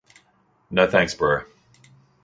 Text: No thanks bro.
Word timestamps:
No 0.71 0.87
thanks 0.89 1.13
bro. 1.13 1.43